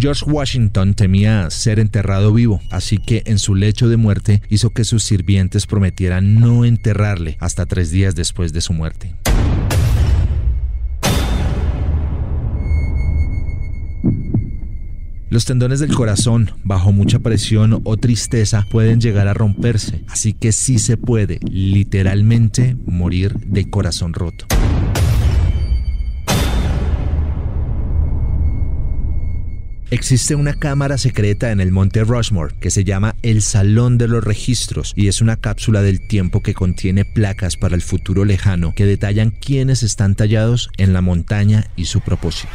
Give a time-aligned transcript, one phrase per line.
[0.00, 4.84] George Washington temía ser enterrado vivo, así que en su lecho de muerte hizo que
[4.84, 9.14] sus sirvientes prometieran no enterrarle hasta tres días después de su muerte.
[15.28, 20.52] Los tendones del corazón, bajo mucha presión o tristeza, pueden llegar a romperse, así que
[20.52, 24.46] sí se puede, literalmente, morir de corazón roto.
[29.90, 34.22] Existe una cámara secreta en el Monte Rushmore que se llama el Salón de los
[34.22, 38.86] Registros y es una cápsula del tiempo que contiene placas para el futuro lejano que
[38.86, 42.52] detallan quiénes están tallados en la montaña y su propósito.